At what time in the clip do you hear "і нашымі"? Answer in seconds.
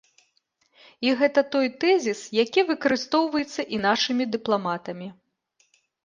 3.77-4.27